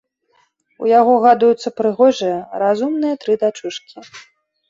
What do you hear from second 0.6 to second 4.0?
У яго гадуюцца прыгожыя, разумныя тры дачушкі.